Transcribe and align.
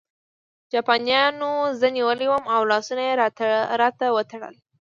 جاپانیانو 0.71 1.51
زه 1.79 1.87
نیولی 1.95 2.27
وم 2.29 2.43
او 2.55 2.61
لاسونه 2.71 3.03
یې 3.07 3.13
راته 4.01 4.05
وتړل 4.15 4.55